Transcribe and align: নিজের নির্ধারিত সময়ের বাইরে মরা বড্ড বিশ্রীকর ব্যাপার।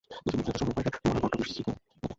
নিজের 0.23 0.37
নির্ধারিত 0.37 0.57
সময়ের 0.59 0.75
বাইরে 0.77 0.89
মরা 1.05 1.21
বড্ড 1.23 1.35
বিশ্রীকর 1.39 1.65
ব্যাপার। 1.67 2.09